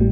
[0.00, 0.08] Hello,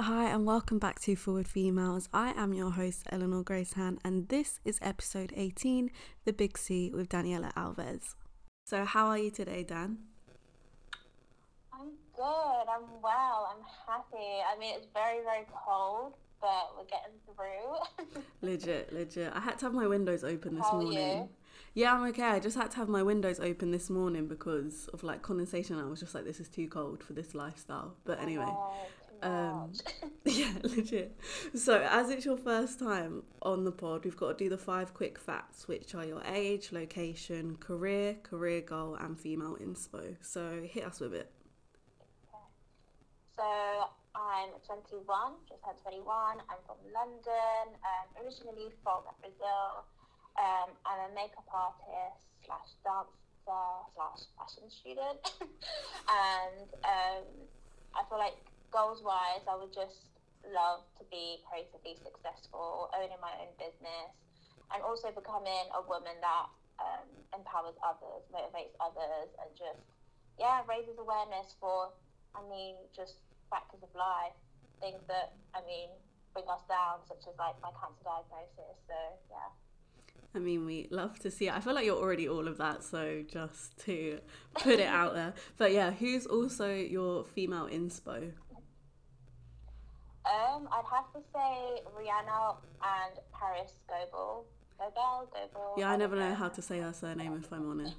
[0.00, 2.08] hi, and welcome back to Forward Females.
[2.14, 5.90] I am your host, Eleanor Grace Han, and this is episode 18,
[6.24, 8.14] The Big C, with Daniela Alves.
[8.64, 9.98] So, how are you today, Dan?
[11.72, 12.64] I'm good.
[12.70, 13.56] I'm well.
[13.56, 14.18] I'm happy.
[14.18, 18.22] I mean, it's very, very cold, but we're getting through.
[18.40, 19.32] legit, legit.
[19.34, 21.28] I had to have my windows open this How morning.
[21.74, 22.22] Yeah, I'm okay.
[22.24, 25.78] I just had to have my windows open this morning because of like condensation.
[25.78, 27.96] I was just like, this is too cold for this lifestyle.
[28.04, 28.44] But anyway.
[28.48, 28.74] Oh,
[29.22, 29.72] Um.
[30.24, 31.16] Yeah, legit.
[31.54, 34.94] So, as it's your first time on the pod, we've got to do the five
[34.94, 40.16] quick facts, which are your age, location, career, career goal, and female inspo.
[40.20, 41.30] So, hit us with it.
[43.36, 43.42] so
[44.14, 46.38] I'm 21, just had 21.
[46.50, 49.84] I'm from London, um, originally from Brazil.
[50.38, 53.22] Um, I'm a makeup artist slash dancer
[53.94, 55.20] slash fashion student.
[56.08, 57.26] and um,
[57.92, 58.36] I feel like
[58.72, 60.08] goals wise, I would just
[60.48, 64.10] love to be creatively successful, owning my own business,
[64.74, 66.48] and also becoming a woman that
[66.80, 69.84] um, empowers others, motivates others, and just,
[70.40, 71.92] yeah, raises awareness for,
[72.34, 73.20] I mean, just
[73.52, 74.34] factors of life,
[74.80, 75.92] things that, I mean,
[76.32, 78.80] bring us down, such as like my cancer diagnosis.
[78.88, 79.52] So, yeah.
[80.34, 81.54] I mean, we love to see it.
[81.54, 84.18] I feel like you're already all of that, so just to
[84.54, 85.34] put it out there.
[85.58, 88.32] But yeah, who's also your female inspo?
[90.24, 94.44] Um, I'd have to say Rihanna and Parris Goebel.
[94.78, 95.74] Goebel, Goebel.
[95.76, 97.96] Yeah, I never know how to say her surname if I'm honest.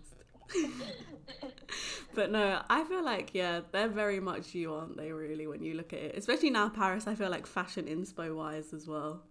[2.15, 5.11] but no, I feel like yeah, they're very much you, aren't they?
[5.11, 8.73] Really, when you look at it, especially now Parris, I feel like fashion inspo wise
[8.73, 9.23] as well.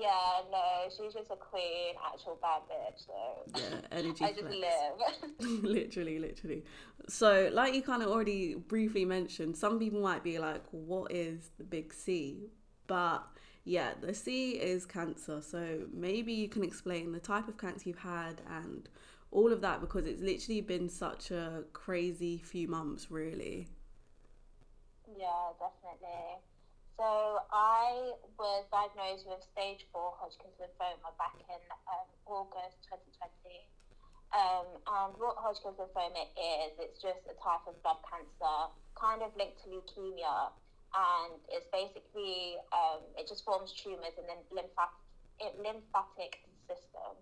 [0.00, 3.06] Yeah, no, she's just a queen, actual bad bitch.
[3.06, 4.50] So Yeah, energy I just flex.
[4.50, 5.30] live.
[5.40, 6.64] literally, literally.
[7.08, 11.50] So, like you kind of already briefly mentioned, some people might be like, "What is
[11.58, 12.50] the big C?"
[12.86, 13.26] But
[13.64, 15.42] yeah, the C is cancer.
[15.42, 18.88] So maybe you can explain the type of cancer you've had and
[19.30, 23.68] all of that because it's literally been such a crazy few months, really.
[25.16, 26.40] yeah, definitely.
[26.94, 33.66] So I was diagnosed with stage four Hodgkin's lymphoma back in um, August 2020.
[34.30, 39.34] Um, and what Hodgkin's lymphoma is, it's just a type of blood cancer, kind of
[39.34, 40.54] linked to leukemia,
[40.94, 44.94] and it's basically um, it just forms tumors in the lymphatic,
[45.58, 47.18] lymphatic system,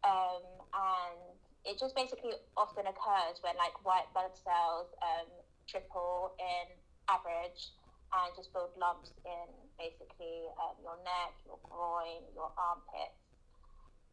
[0.00, 1.20] um, and
[1.68, 5.28] it just basically often occurs when like white blood cells um,
[5.68, 6.72] triple in
[7.12, 7.76] average
[8.12, 13.18] and just build lumps in basically um, your neck, your groin, your armpits.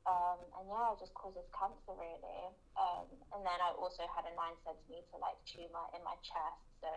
[0.06, 2.42] Um, and yeah, it just causes cancer really.
[2.78, 6.62] Um, and then I also had a nine centimeter like tumor in my chest.
[6.84, 6.90] So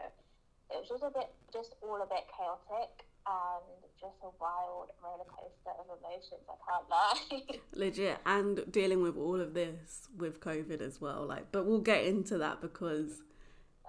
[0.74, 3.64] it was just a bit, just all a bit chaotic and
[4.00, 6.44] just a wild roller coaster of emotions.
[6.48, 7.60] I can't lie.
[7.72, 11.24] Legit, and dealing with all of this with COVID as well.
[11.26, 13.22] Like, but we'll get into that because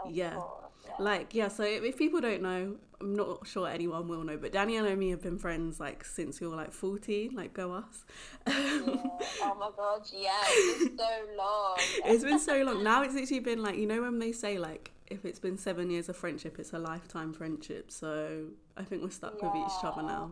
[0.03, 0.35] Of Yeah.
[0.35, 0.68] course, yeah.
[0.99, 4.85] Like, yeah, so if, people don't know, I'm not sure anyone will know, but Danielle
[4.85, 8.05] and me have been friends like since we were like 14, like go us.
[8.47, 8.53] Yeah.
[8.55, 11.75] Oh my god, yeah, it's been so long.
[12.05, 12.83] it's been so long.
[12.83, 15.89] Now it's actually been like, you know, when they say like, if it's been seven
[15.89, 17.91] years of friendship, it's a lifetime friendship.
[17.91, 18.47] So
[18.77, 20.31] I think we're stuck with each other now.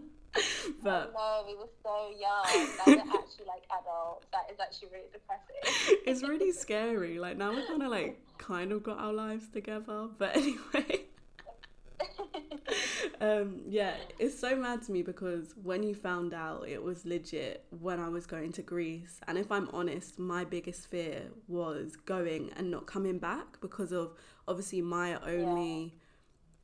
[0.82, 2.68] but no, we were so young.
[2.78, 4.26] Now we're actually like adults.
[4.32, 5.98] That is actually really depressing.
[6.06, 7.18] it's really scary.
[7.18, 10.08] Like now we're kind of like, kind of got our lives together.
[10.18, 11.04] But anyway.
[13.20, 17.64] um, yeah, it's so mad to me because when you found out it was legit
[17.80, 22.50] when I was going to Greece, and if I'm honest, my biggest fear was going
[22.56, 24.12] and not coming back because of
[24.46, 25.94] obviously my only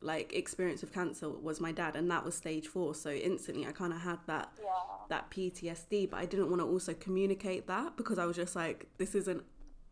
[0.05, 2.95] like experience of cancer was my dad, and that was stage four.
[2.95, 4.71] So instantly, I kind of had that yeah.
[5.09, 8.87] that PTSD, but I didn't want to also communicate that because I was just like,
[8.99, 9.43] this isn't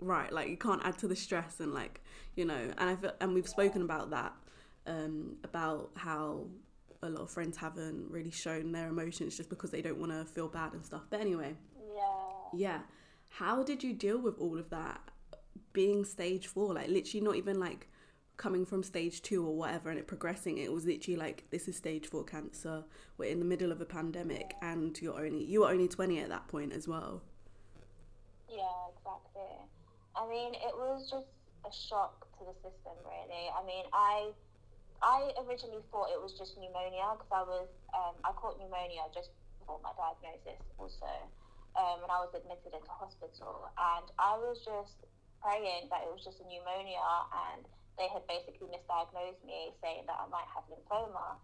[0.00, 0.30] right.
[0.32, 2.02] Like you can't add to the stress and like
[2.36, 4.32] you know, and I feel, and we've spoken about that
[4.86, 6.46] um, about how
[7.02, 10.24] a lot of friends haven't really shown their emotions just because they don't want to
[10.24, 11.02] feel bad and stuff.
[11.10, 11.56] But anyway,
[11.94, 12.02] Yeah.
[12.54, 12.78] yeah,
[13.28, 15.00] how did you deal with all of that
[15.72, 16.74] being stage four?
[16.74, 17.88] Like literally not even like
[18.36, 21.76] coming from stage two or whatever and it progressing it was literally like this is
[21.76, 22.82] stage four cancer
[23.18, 26.28] we're in the middle of a pandemic and you're only you were only 20 at
[26.28, 27.22] that point as well
[28.48, 29.56] Yeah, exactly.
[30.16, 31.28] I mean, it was just
[31.64, 33.48] a shock to the system, really.
[33.48, 34.30] I mean, I
[35.02, 39.32] I originally thought it was just pneumonia because I was um, I caught pneumonia just
[39.58, 41.10] before my diagnosis also,
[41.74, 43.72] um, and I was admitted into hospital.
[43.74, 45.00] And I was just
[45.40, 47.02] praying that it was just a pneumonia,
[47.50, 47.64] and
[47.98, 51.36] they had basically misdiagnosed me, saying that I might have lymphoma.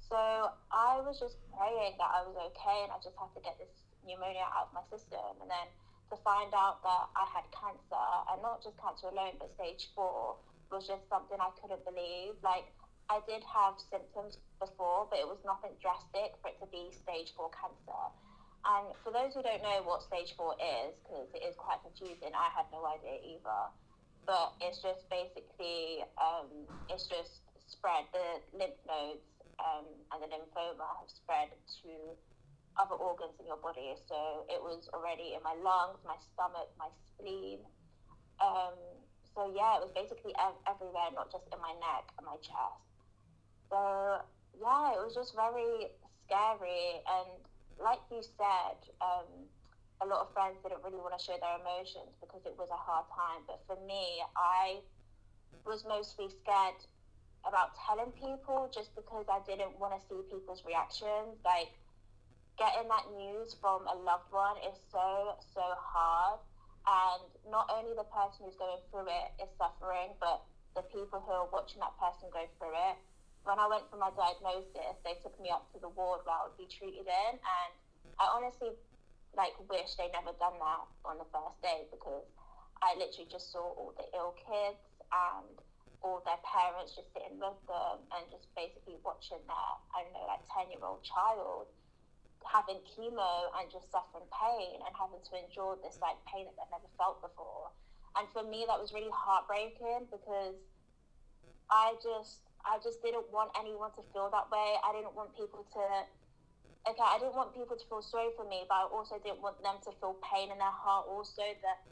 [0.00, 3.60] So I was just praying that I was okay, and I just had to get
[3.60, 3.70] this
[4.02, 5.38] pneumonia out of my system.
[5.38, 5.68] And then
[6.10, 10.40] to find out that I had cancer, and not just cancer alone, but stage four,
[10.72, 12.34] was just something I couldn't believe.
[12.42, 12.66] Like,
[13.10, 17.34] I did have symptoms before, but it was nothing drastic for it to be stage
[17.34, 18.02] four cancer.
[18.62, 22.34] And for those who don't know what stage four is, because it is quite confusing,
[22.36, 23.60] I had no idea either.
[24.26, 28.06] But it's just basically, um, it's just spread.
[28.12, 29.26] The lymph nodes
[29.58, 31.50] um, and the lymphoma have spread
[31.82, 31.90] to
[32.78, 33.94] other organs in your body.
[34.08, 37.60] So it was already in my lungs, my stomach, my spleen.
[38.40, 38.78] Um,
[39.34, 42.86] so yeah, it was basically ev- everywhere, not just in my neck and my chest.
[43.70, 44.22] So
[44.58, 45.94] yeah, it was just very
[46.26, 47.02] scary.
[47.06, 47.30] And
[47.78, 49.48] like you said, um,
[50.00, 52.80] a lot of friends didn't really want to show their emotions because it was a
[52.80, 53.44] hard time.
[53.44, 54.80] But for me, I
[55.64, 56.80] was mostly scared
[57.44, 61.36] about telling people just because I didn't want to see people's reactions.
[61.44, 61.72] Like
[62.56, 66.40] getting that news from a loved one is so, so hard.
[66.88, 70.40] And not only the person who's going through it is suffering, but
[70.72, 72.96] the people who are watching that person go through it
[73.44, 76.44] when I went for my diagnosis, they took me up to the ward where I
[76.44, 77.70] would be treated in, and
[78.20, 78.76] I honestly
[79.36, 82.26] like wish they never done that on the first day because
[82.82, 84.80] I literally just saw all the ill kids
[85.12, 85.54] and
[86.00, 90.26] all their parents just sitting with them and just basically watching their I don't know
[90.26, 91.70] like ten year old child
[92.48, 96.72] having chemo and just suffering pain and having to endure this like pain that they've
[96.72, 97.68] never felt before.
[98.16, 100.56] And for me, that was really heartbreaking because
[101.70, 104.76] I just I just didn't want anyone to feel that way.
[104.84, 105.84] I didn't want people to,
[106.88, 109.60] okay, I didn't want people to feel sorry for me, but I also didn't want
[109.60, 111.84] them to feel pain in their heart also that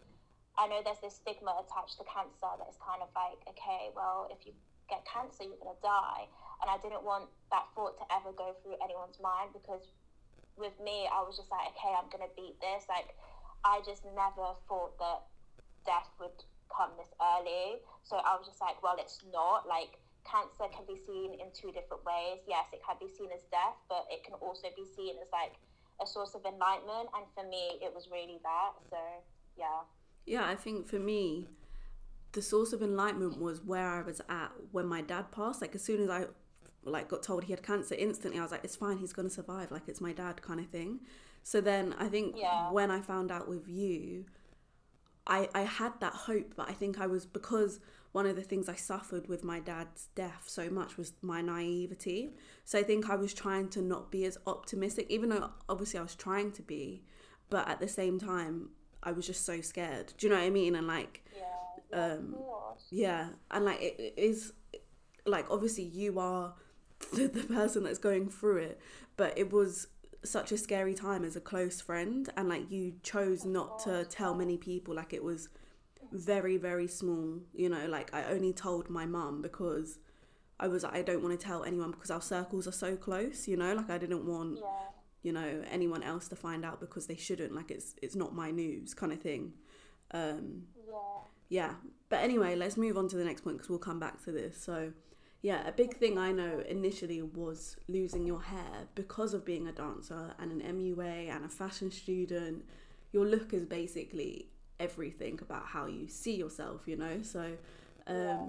[0.59, 4.27] I know there's this stigma attached to cancer that is kind of like, okay, well,
[4.33, 4.51] if you
[4.91, 6.27] get cancer, you're going to die.
[6.59, 9.87] And I didn't want that thought to ever go through anyone's mind because
[10.59, 12.91] with me, I was just like, okay, I'm going to beat this.
[12.91, 13.15] Like,
[13.63, 15.31] I just never thought that
[15.87, 16.35] death would
[16.67, 17.79] come this early.
[18.03, 19.71] So I was just like, well, it's not.
[19.71, 22.45] Like, cancer can be seen in two different ways.
[22.47, 25.57] Yes, it can be seen as death, but it can also be seen as like
[26.01, 27.09] a source of enlightenment.
[27.17, 28.73] And for me, it was really that.
[28.91, 29.01] So,
[29.57, 29.89] yeah.
[30.27, 31.49] Yeah, I think for me,
[32.33, 35.61] the source of enlightenment was where I was at when my dad passed.
[35.61, 36.27] Like as soon as I
[36.85, 39.35] like got told he had cancer instantly I was like it's fine he's going to
[39.35, 41.01] survive like it's my dad kind of thing.
[41.43, 42.71] So then I think yeah.
[42.71, 44.27] when I found out with you
[45.27, 47.81] I I had that hope but I think I was because
[48.13, 52.31] one of the things I suffered with my dad's death so much was my naivety.
[52.65, 56.03] So I think I was trying to not be as optimistic, even though obviously I
[56.03, 57.03] was trying to be,
[57.51, 58.71] but at the same time,
[59.03, 60.13] I was just so scared.
[60.17, 60.75] Do you know what I mean?
[60.75, 62.35] And like, yeah, um,
[62.91, 64.53] yeah, and like it, it is
[65.27, 66.55] like obviously you are
[67.13, 68.81] the, the person that's going through it,
[69.17, 69.89] but it was
[70.25, 74.35] such a scary time as a close friend, and like you chose not to tell
[74.35, 74.95] many people.
[74.95, 75.49] Like it was
[76.13, 79.99] very very small you know like i only told my mum because
[80.59, 83.57] i was i don't want to tell anyone because our circles are so close you
[83.57, 83.75] know?
[83.75, 84.65] Like i didn't want yeah.
[85.23, 88.51] you know anyone else to find out because they shouldn't like it's it's not my
[88.51, 89.53] news kind of thing.
[90.13, 90.95] Um yeah.
[91.49, 91.75] yeah.
[92.09, 94.57] But anyway let's move on to the next point because we'll come back to this.
[94.57, 94.93] So
[95.43, 99.73] yeah a big thing i know initially was losing your hair because of being a
[99.73, 102.65] dancer and an mua and a fashion student.
[103.13, 104.49] Your look is basically
[104.81, 107.23] everything about how you see yourself, you know?
[107.23, 107.41] So,
[108.07, 108.47] um, yeah.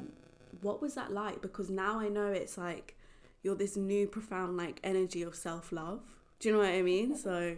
[0.62, 1.41] what was that like?
[1.41, 2.95] Because now I know it's like
[3.43, 6.01] you're this new profound like energy of self love.
[6.39, 7.17] Do you know what I mean?
[7.17, 7.57] So,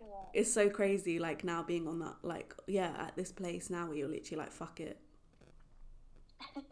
[0.00, 0.06] yeah.
[0.32, 3.96] it's so crazy, like now being on that, like, yeah, at this place now where
[3.96, 4.98] you're literally like, fuck it.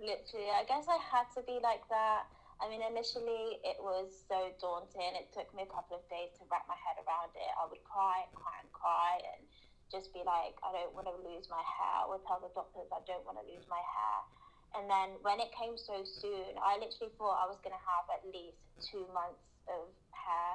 [0.00, 2.24] literally, I guess I had to be like that.
[2.56, 5.12] I mean, initially it was so daunting.
[5.12, 7.50] It took me a couple of days to wrap my head around it.
[7.52, 9.44] I would cry and cry and cry and
[9.90, 12.10] just be like, I don't want to lose my hair.
[12.10, 14.18] Would tell the doctors I don't want to lose my hair.
[14.74, 18.04] And then when it came so soon, I literally thought I was going to have
[18.10, 20.50] at least two months of hair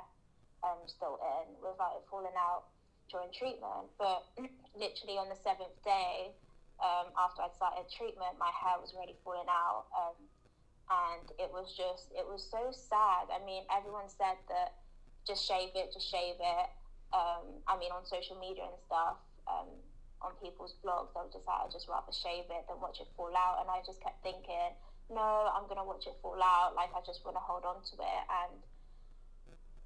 [0.67, 2.69] um, still in without it falling out
[3.09, 3.87] during treatment.
[3.95, 4.27] But
[4.75, 6.35] literally on the seventh day,
[6.83, 9.87] um, after I'd started treatment, my hair was already falling out.
[9.95, 10.17] Um,
[10.91, 13.31] and it was just, it was so sad.
[13.31, 14.75] I mean, everyone said that
[15.23, 16.67] just shave it, just shave it
[17.11, 19.67] um, I mean, on social media and stuff, um,
[20.21, 23.09] on people's blogs, I was just like, I'd just rather shave it than watch it
[23.17, 23.61] fall out.
[23.61, 24.75] And I just kept thinking,
[25.09, 26.77] no, I'm going to watch it fall out.
[26.77, 28.23] Like, I just want to hold on to it.
[28.29, 28.53] And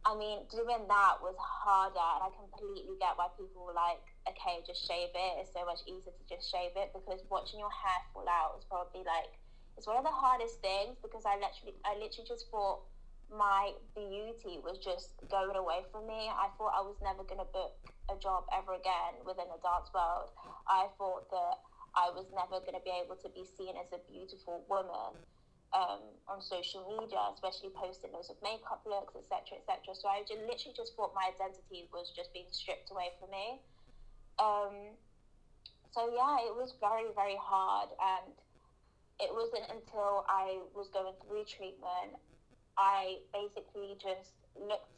[0.05, 4.61] I mean, doing that was harder, and I completely get why people were like, okay,
[4.61, 5.31] just shave it.
[5.41, 8.65] It's so much easier to just shave it because watching your hair fall out is
[8.69, 9.33] probably like,
[9.81, 12.85] it's one of the hardest things because I literally, I literally just thought
[13.31, 16.29] my beauty was just going away from me.
[16.29, 17.73] I thought I was never going to book
[18.09, 20.29] a job ever again within the dance world.
[20.69, 21.57] I thought that
[21.95, 25.17] I was never going to be able to be seen as a beautiful woman
[25.73, 29.95] um, on social media, especially posting loads of makeup looks, etc., etc.
[29.95, 33.59] So I just, literally just thought my identity was just being stripped away from me.
[34.37, 34.95] Um,
[35.91, 38.35] so yeah, it was very, very hard, and
[39.19, 42.19] it wasn't until I was going through treatment,
[42.77, 44.91] I basically just looked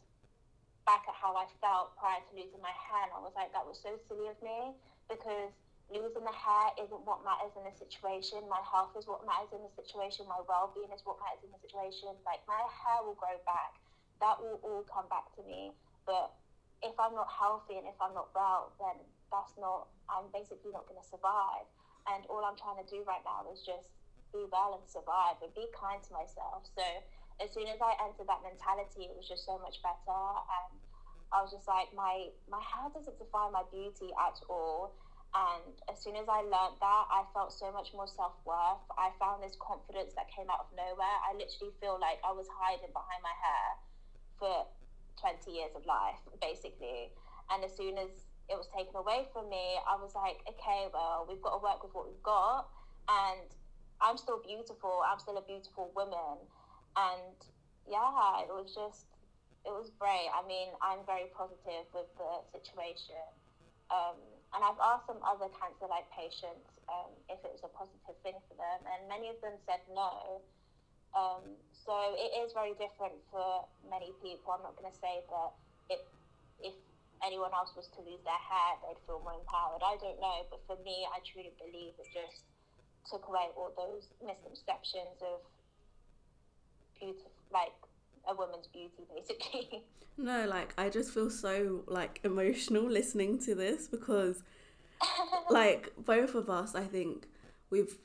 [0.86, 3.68] back at how I felt prior to losing my hair, and I was like, that
[3.68, 4.74] was so silly of me
[5.12, 5.52] because
[5.92, 8.44] losing the hair isn't what matters in the situation.
[8.52, 10.28] My health is what matters in the situation.
[10.28, 12.12] My well being is what matters in the situation.
[12.28, 13.80] Like my hair will grow back.
[14.20, 15.72] That will all come back to me.
[16.04, 16.36] But
[16.84, 19.00] if I'm not healthy and if I'm not well, then
[19.32, 19.88] that's not.
[20.12, 21.68] I'm basically not going to survive.
[22.08, 23.92] And all I'm trying to do right now is just
[24.32, 26.68] be well and survive and be kind to myself.
[26.76, 26.84] So
[27.44, 30.22] as soon as I entered that mentality, it was just so much better.
[30.62, 30.74] And
[31.32, 34.96] I was just like, my my hair doesn't define my beauty at all
[35.36, 38.82] and as soon as I learned that, I felt so much more self worth.
[38.96, 41.18] I found this confidence that came out of nowhere.
[41.28, 43.68] I literally feel like I was hiding behind my hair
[44.40, 44.56] for
[45.20, 47.12] 20 years of life, basically.
[47.52, 48.10] And as soon as
[48.48, 51.84] it was taken away from me, I was like, okay, well, we've got to work
[51.84, 52.72] with what we've got.
[53.12, 53.52] And
[54.00, 55.04] I'm still beautiful.
[55.04, 56.40] I'm still a beautiful woman.
[56.98, 57.38] And
[57.86, 59.06] yeah, it was just,
[59.64, 60.28] it was great.
[60.34, 63.22] I mean, I'm very positive with the situation.
[63.94, 64.18] Um,
[64.52, 68.36] and I've asked some other cancer like patients um, if it was a positive thing
[68.48, 70.42] for them, and many of them said no.
[71.16, 74.56] Um, so it is very different for many people.
[74.56, 75.52] I'm not going to say that
[75.92, 76.02] it,
[76.64, 76.76] if
[77.24, 79.84] anyone else was to lose their hair, they'd feel more empowered.
[79.84, 82.44] I don't know, but for me, I truly believe it just
[83.08, 85.44] took away all those misconceptions of
[87.00, 87.74] beautiful, like
[88.28, 89.84] a woman's beauty, basically.
[90.20, 94.42] No, like I just feel so like emotional listening to this because,
[95.52, 97.28] like both of us, I think
[97.70, 97.96] we've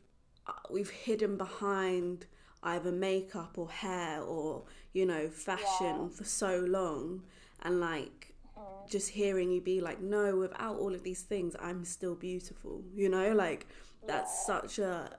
[0.70, 2.26] we've hidden behind
[2.62, 6.08] either makeup or hair or you know fashion yeah.
[6.08, 7.22] for so long,
[7.62, 8.90] and like mm.
[8.90, 12.82] just hearing you be like, no, without all of these things, I'm still beautiful.
[12.94, 13.66] You know, like
[14.06, 14.60] that's yeah.
[14.60, 15.16] such a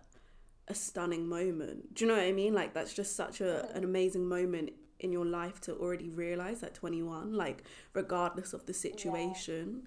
[0.67, 1.93] a stunning moment.
[1.93, 2.53] Do you know what I mean?
[2.53, 4.71] Like that's just such a an amazing moment
[5.03, 9.83] in your life to already realize at 21 like regardless of the situation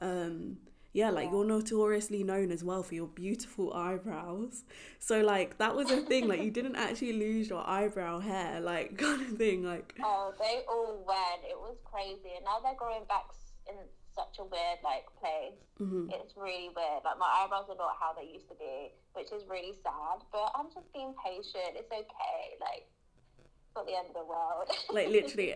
[0.00, 0.08] yeah.
[0.08, 0.56] um
[0.92, 1.32] yeah like yeah.
[1.32, 4.64] you're notoriously known as well for your beautiful eyebrows
[4.98, 8.96] so like that was a thing like you didn't actually lose your eyebrow hair like
[8.98, 13.04] kind of thing like oh they all went it was crazy and now they're growing
[13.08, 13.24] back
[13.68, 13.74] in
[14.20, 16.12] such a weird like place mm-hmm.
[16.12, 19.40] it's really weird like my eyebrows are not how they used to be which is
[19.48, 22.84] really sad but i'm just being patient it's okay like
[23.74, 24.68] not the end of the world.
[24.92, 25.54] like literally,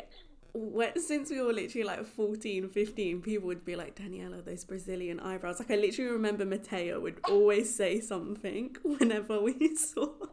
[0.53, 5.21] when, since we were literally like 14, 15, people would be like, Daniela, those Brazilian
[5.21, 5.59] eyebrows.
[5.59, 10.29] Like I literally remember Mateo would always say something whenever we saw her.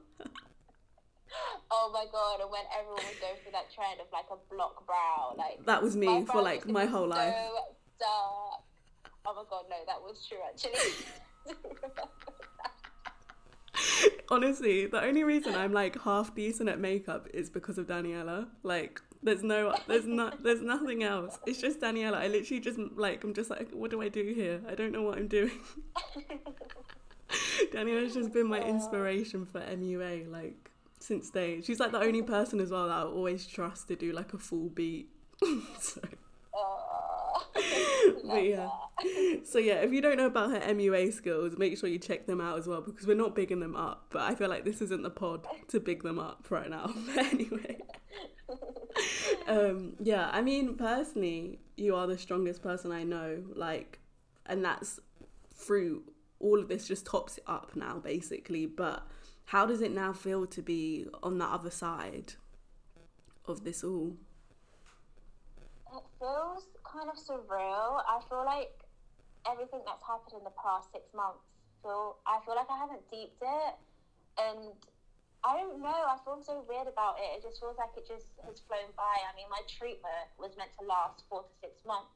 [1.74, 2.42] Oh my god!
[2.42, 5.82] And when everyone was going through that trend of like a block brow, like that
[5.82, 7.34] was me for like my whole so life.
[8.08, 10.72] Oh my god, no, that was true actually.
[14.29, 18.48] Honestly, the only reason I'm like half decent at makeup is because of Daniela.
[18.63, 21.38] Like, there's no, there's not, there's nothing else.
[21.46, 22.15] It's just Daniela.
[22.15, 24.62] I literally just like, I'm just like, what do I do here?
[24.67, 25.51] I don't know what I'm doing.
[27.74, 31.62] Daniela's just been my inspiration for MUA, like since day.
[31.62, 34.38] She's like the only person as well that I always trust to do like a
[34.38, 35.10] full beat.
[35.79, 36.01] so
[36.53, 36.81] oh,
[38.25, 38.70] but yeah.
[39.43, 42.39] So yeah, if you don't know about her MUA skills, make sure you check them
[42.39, 44.05] out as well because we're not bigging them up.
[44.12, 46.93] But I feel like this isn't the pod to big them up right now.
[47.15, 47.77] But anyway.
[49.48, 53.43] um, yeah, I mean personally, you are the strongest person I know.
[53.55, 54.00] Like,
[54.46, 55.00] and that's
[55.55, 56.03] through
[56.39, 58.65] all of this just tops it up now, basically.
[58.65, 59.05] But
[59.46, 62.34] how does it now feel to be on the other side
[63.46, 64.15] of this all?
[65.93, 68.03] It feels kind of surreal.
[68.03, 68.75] I feel like
[69.48, 71.41] everything that's happened in the past six months
[71.81, 73.74] feel I feel like I haven't deeped it
[74.38, 74.77] and
[75.41, 77.25] I don't know, I feel so weird about it.
[77.33, 79.15] It just feels like it just has flown by.
[79.25, 82.13] I mean my treatment was meant to last four to six months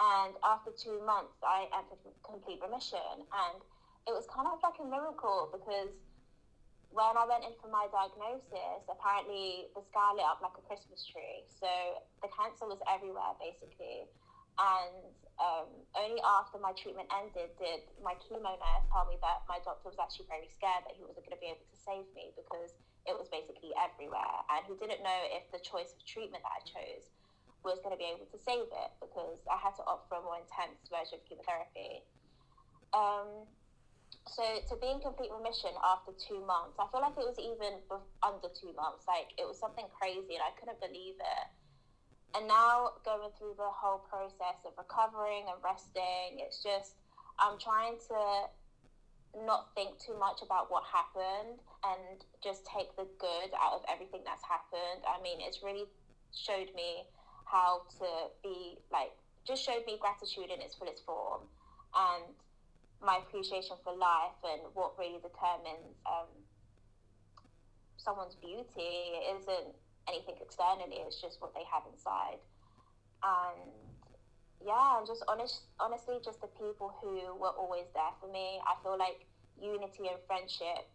[0.00, 3.62] and after two months I entered complete remission and
[4.08, 5.94] it was kind of like a miracle because
[6.92, 11.04] when I went in for my diagnosis, apparently the sky lit up like a Christmas
[11.08, 11.48] tree.
[11.48, 11.68] So
[12.20, 14.12] the cancer was everywhere, basically.
[14.60, 19.56] And um, only after my treatment ended did my chemo nurse tell me that my
[19.64, 22.36] doctor was actually very scared that he wasn't going to be able to save me
[22.36, 22.76] because
[23.08, 24.44] it was basically everywhere.
[24.52, 27.08] And he didn't know if the choice of treatment that I chose
[27.64, 30.24] was going to be able to save it because I had to opt for a
[30.24, 32.04] more intense version of chemotherapy.
[32.92, 33.48] Um,
[34.26, 37.82] so to be in complete remission after two months, I feel like it was even
[38.22, 39.04] under two months.
[39.06, 41.46] Like it was something crazy, and I couldn't believe it
[42.34, 46.96] and now going through the whole process of recovering and resting, it's just
[47.38, 48.48] I'm trying to
[49.44, 54.20] not think too much about what happened and just take the good out of everything
[54.24, 55.04] that's happened.
[55.08, 55.84] I mean, it's really
[56.32, 57.04] showed me
[57.44, 59.12] how to be like
[59.44, 61.42] just showed me gratitude in its fullest form
[61.92, 62.32] and
[63.02, 66.30] my appreciation for life and what really determines um,
[67.96, 69.74] someone's beauty isn't
[70.08, 71.02] anything externally.
[71.06, 72.42] It's just what they have inside.
[73.22, 73.70] And
[74.62, 78.62] yeah, and just honest, honestly, just the people who were always there for me.
[78.62, 79.26] I feel like
[79.58, 80.86] unity and friendship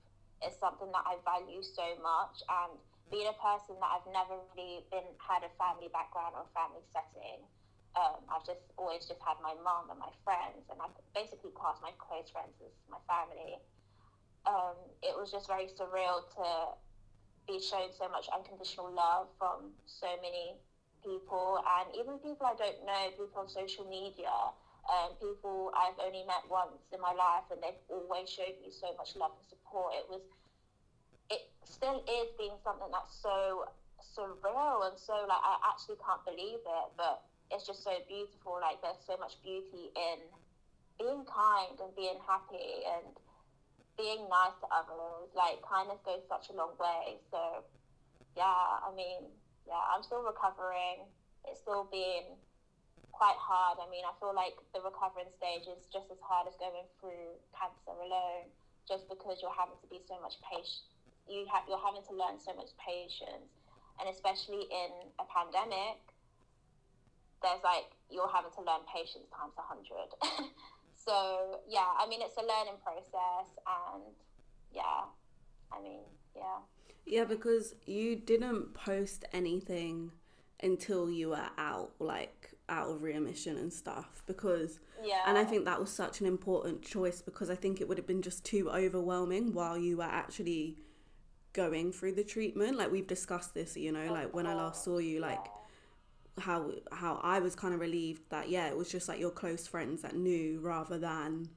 [0.44, 2.44] is something that I value so much.
[2.48, 2.80] And
[3.12, 7.44] being a person that I've never really been had a family background or family setting,
[7.98, 10.86] um, I've just always just had my mom and my friends, and I
[11.18, 13.58] basically class my close friends as my family.
[14.46, 16.78] Um, it was just very surreal to
[17.50, 20.62] be shown so much unconditional love from so many
[21.04, 24.32] people and even people I don't know, people on social media,
[24.88, 28.92] um, people I've only met once in my life and they've always showed me so
[29.00, 29.96] much love and support.
[29.96, 30.24] It was,
[31.32, 33.68] it still is being something that's so
[34.04, 38.60] surreal and so like I actually can't believe it, but it's just so beautiful.
[38.62, 40.20] Like there's so much beauty in
[41.00, 43.14] being kind and being happy and
[43.98, 47.18] being nice to others, like kindness goes such a long way.
[47.34, 47.66] So,
[48.38, 49.34] yeah, I mean,
[49.66, 51.10] yeah, I'm still recovering.
[51.50, 52.38] It's still been
[53.10, 53.82] quite hard.
[53.82, 57.42] I mean, I feel like the recovering stage is just as hard as going through
[57.58, 58.54] cancer alone,
[58.86, 60.86] just because you're having to be so much patient.
[61.26, 63.50] You have you're having to learn so much patience,
[64.00, 66.00] and especially in a pandemic,
[67.42, 70.10] there's like you're having to learn patience times a hundred.
[71.08, 74.04] So yeah, I mean it's a learning process, and
[74.74, 75.06] yeah,
[75.72, 76.02] I mean
[76.36, 76.60] yeah.
[77.06, 80.12] Yeah, because you didn't post anything
[80.62, 84.22] until you were out, like out of remission and stuff.
[84.28, 87.88] Because yeah, and I think that was such an important choice because I think it
[87.88, 90.76] would have been just too overwhelming while you were actually
[91.54, 92.78] going through the treatment.
[92.78, 95.46] Like we've discussed this, you know, like when I last saw you, like.
[96.40, 99.68] How how I was kind of relieved that yeah it was just like your close
[99.68, 101.50] friends that knew rather than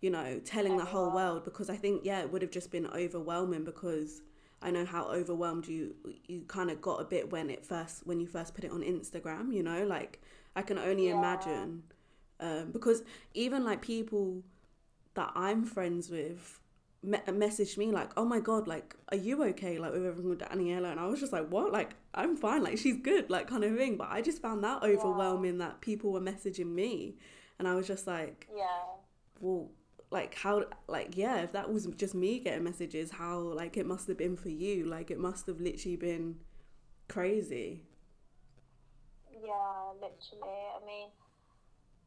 [0.00, 1.44] you know telling the whole world.
[1.44, 4.22] Because I think yeah it would have just been overwhelming because
[4.62, 5.94] I know how overwhelmed you
[6.26, 8.82] you kind of got a bit when it first when you first put it on
[8.82, 9.84] Instagram you know?
[9.84, 10.20] Like
[10.54, 11.18] I can only yeah.
[11.18, 11.82] imagine
[12.40, 13.02] um, because
[13.34, 14.42] even like people
[15.14, 16.60] that I'm friends with
[17.02, 19.78] me- messaged me like, "Oh my god, like, are you okay?
[19.78, 21.72] Like with everything with Daniela?" And I was just like, "What?
[21.72, 22.62] Like, I'm fine.
[22.62, 23.30] Like, she's good.
[23.30, 25.68] Like, kind of thing." But I just found that overwhelming yeah.
[25.68, 27.16] that people were messaging me,
[27.58, 28.66] and I was just like, "Yeah,
[29.40, 29.70] well."
[30.10, 34.06] like how like yeah if that was just me getting messages how like it must
[34.06, 36.36] have been for you like it must have literally been
[37.08, 37.82] crazy
[39.32, 41.08] yeah literally i mean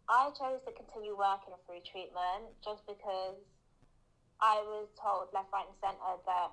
[0.07, 3.35] i chose to continue working through treatment just because
[4.39, 6.51] I was told left, right, and centre that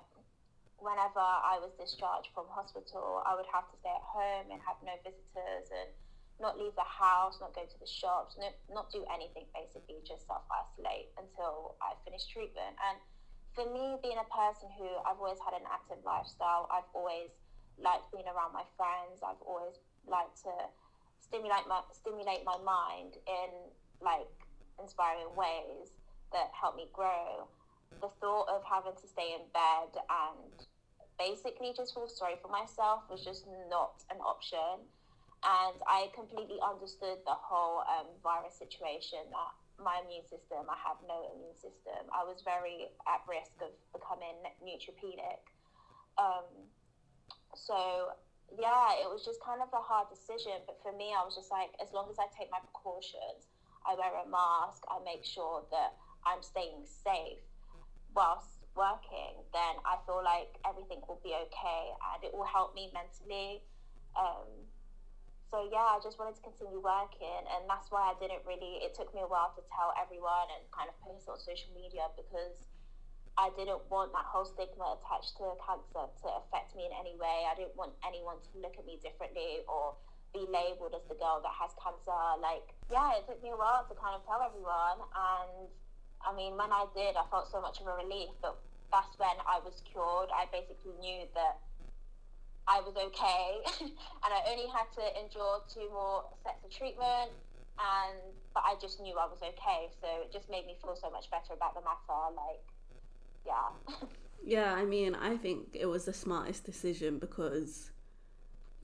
[0.77, 4.77] whenever I was discharged from hospital, I would have to stay at home and have
[4.83, 5.89] no visitors and
[6.37, 10.27] not leave the house, not go to the shops, no, not do anything basically, just
[10.29, 12.77] self isolate until I finish treatment.
[12.77, 13.01] And
[13.57, 17.33] for me, being a person who I've always had an active lifestyle, I've always
[17.81, 20.53] liked being around my friends, I've always liked to
[21.23, 23.49] stimulate my stimulate my mind in
[24.03, 24.29] like
[24.77, 25.89] inspiring ways
[26.31, 27.49] that help me grow
[28.01, 30.67] the thought of having to stay in bed and
[31.17, 34.85] basically just feel sorry for myself was just not an option.
[35.45, 40.97] And I completely understood the whole um, virus situation that my immune system, I have
[41.05, 42.09] no immune system.
[42.09, 44.33] I was very at risk of becoming
[44.65, 45.45] neutropenic.
[46.17, 46.49] Um,
[47.53, 48.17] so,
[48.49, 50.57] yeah, it was just kind of a hard decision.
[50.65, 53.45] But for me, I was just like, as long as I take my precautions,
[53.85, 55.93] I wear a mask, I make sure that
[56.25, 57.45] I'm staying safe
[58.17, 62.89] whilst working, then I feel like everything will be okay and it will help me
[62.89, 63.61] mentally.
[64.17, 64.65] Um,
[65.53, 68.83] so yeah, I just wanted to continue working, and that's why I didn't really.
[68.83, 72.11] It took me a while to tell everyone and kind of post on social media
[72.19, 72.67] because
[73.39, 77.47] I didn't want that whole stigma attached to cancer to affect me in any way.
[77.47, 79.95] I didn't want anyone to look at me differently or
[80.35, 82.19] be labeled as the girl that has cancer.
[82.43, 84.99] Like, yeah, it took me a while to kind of tell everyone.
[85.15, 85.71] And
[86.25, 88.29] I mean, when I did, I felt so much of a relief.
[88.41, 88.57] But
[88.91, 90.29] that's when I was cured.
[90.33, 91.59] I basically knew that
[92.67, 93.47] I was okay,
[93.81, 97.31] and I only had to endure two more sets of treatment.
[97.77, 98.17] And
[98.53, 101.29] but I just knew I was okay, so it just made me feel so much
[101.29, 102.35] better about the matter.
[102.35, 102.65] Like
[103.45, 104.07] yeah.
[104.45, 107.91] yeah, I mean, I think it was the smartest decision because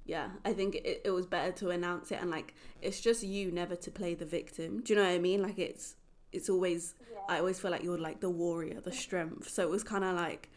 [0.06, 3.52] yeah, I think it, it was better to announce it and like it's just you
[3.52, 4.82] never to play the victim.
[4.82, 5.42] Do you know what I mean?
[5.42, 5.96] Like it's
[6.34, 7.20] it's always yeah.
[7.30, 9.50] I always feel like you're like the warrior, the strength.
[9.50, 10.50] So it was kind of like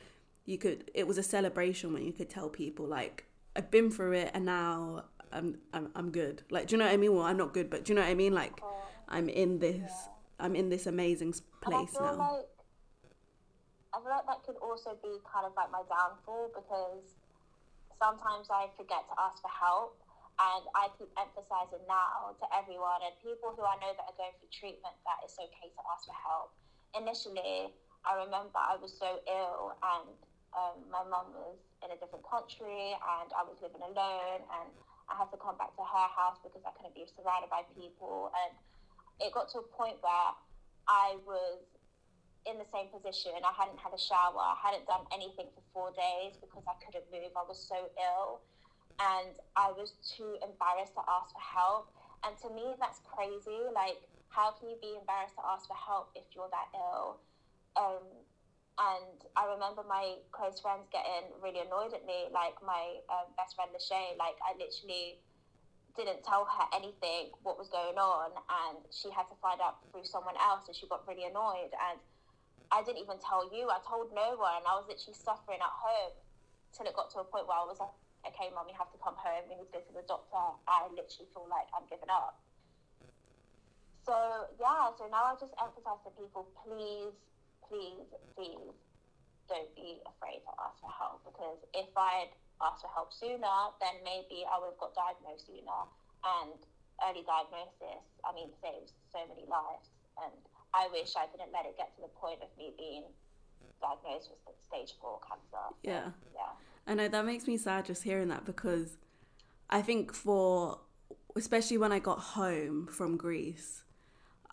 [0.45, 4.13] you could it was a celebration when you could tell people like I've been through
[4.13, 6.43] it and now I'm I'm I'm good.
[6.51, 7.15] Like do you know what I mean?
[7.15, 8.35] Well, I'm not good, but do you know what I mean?
[8.35, 10.45] Like oh, I'm in this yeah.
[10.45, 12.15] I'm in this amazing place now.
[12.15, 12.47] Like
[13.95, 17.17] I feel like that could also be kind of like my downfall because
[17.99, 19.97] sometimes I forget to ask for help.
[20.37, 24.37] And I keep emphasizing now to everyone and people who I know that are going
[24.37, 26.53] through treatment that it's okay to ask for help.
[26.93, 27.73] Initially,
[28.05, 30.13] I remember I was so ill and
[30.53, 34.69] um, my mum was in a different country and I was living alone and
[35.09, 38.33] I had to come back to her house because I couldn't be surrounded by people.
[38.35, 38.53] And
[39.23, 40.37] it got to a point where
[40.89, 41.65] I was
[42.47, 43.35] in the same position.
[43.43, 44.39] I hadn't had a shower.
[44.39, 47.35] I hadn't done anything for four days because I couldn't move.
[47.35, 48.43] I was so ill.
[48.99, 51.93] And I was too embarrassed to ask for help.
[52.25, 53.61] And to me, that's crazy.
[53.75, 57.21] Like, how can you be embarrassed to ask for help if you're that ill?
[57.77, 58.05] Um,
[58.77, 62.33] and I remember my close friends getting really annoyed at me.
[62.33, 65.21] Like, my um, best friend, Lachey, like, I literally
[65.97, 70.05] didn't tell her anything what was going on and she had to find out through
[70.05, 71.97] someone else and she got really annoyed and
[72.71, 73.71] I didn't even tell you.
[73.71, 74.63] I told no one.
[74.67, 76.15] I was literally suffering at home
[76.75, 77.95] till it got to a point where I was like,
[78.31, 79.47] okay, mom, you have to come home.
[79.49, 80.45] We need to go to the doctor.
[80.67, 82.39] I literally feel like I'm giving up.
[84.07, 84.15] So,
[84.63, 87.15] yeah, so now I just emphasize to people, please,
[87.67, 88.07] please,
[88.39, 88.75] please
[89.51, 92.31] don't be afraid to ask for help because if I'd
[92.63, 95.81] asked for help sooner, then maybe I would have got diagnosed sooner.
[96.23, 96.59] And
[97.03, 99.91] early diagnosis, I mean, saves so many lives.
[100.23, 100.35] And
[100.71, 103.07] I wish I didn't let it get to the point of me being
[103.83, 105.67] diagnosed with stage four cancer.
[105.83, 106.15] Yeah.
[106.35, 106.55] Yeah.
[106.87, 108.97] I know that makes me sad just hearing that because
[109.69, 110.79] I think for
[111.35, 113.83] especially when I got home from Greece,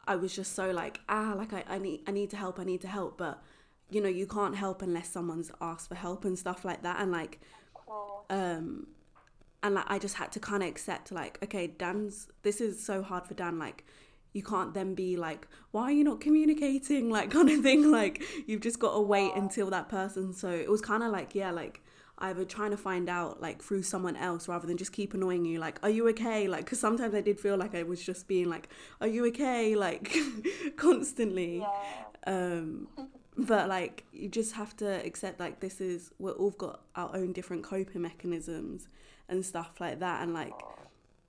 [0.06, 2.64] I was just so like, ah, like I, I need I need to help, I
[2.64, 3.42] need to help, but
[3.90, 7.00] you know, you can't help unless someone's asked for help and stuff like that.
[7.00, 7.40] And like
[8.30, 8.88] um
[9.62, 13.02] and like I just had to kind of accept like, okay, Dan's this is so
[13.02, 13.86] hard for Dan, like
[14.34, 17.10] you can't then be like why are you not communicating?
[17.14, 17.92] Like kind of thing.
[17.92, 20.34] Like you've just got to wait until that person.
[20.34, 21.82] So it was kind of like yeah like
[22.24, 25.60] either trying to find out like through someone else rather than just keep annoying you
[25.60, 28.50] like are you okay like because sometimes i did feel like i was just being
[28.50, 28.70] like
[29.02, 30.16] are you okay like
[30.76, 31.94] constantly yeah.
[32.26, 32.88] um
[33.38, 37.34] but like you just have to accept like this is we're all got our own
[37.34, 38.88] different coping mechanisms
[39.30, 40.54] and stuff like that and like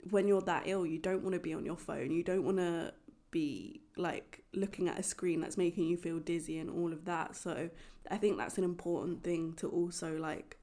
[0.09, 2.11] when you're that ill, you don't want to be on your phone.
[2.11, 2.93] You don't want to
[3.31, 7.35] be like looking at a screen that's making you feel dizzy and all of that.
[7.35, 7.69] So
[8.09, 10.57] I think that's an important thing to also like